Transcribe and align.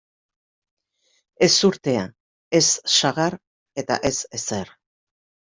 Ezurtea, 1.49 2.07
ez 2.61 2.65
sagar 2.97 3.39
eta 3.83 4.03
ez 4.11 4.15
ezer. 4.41 4.77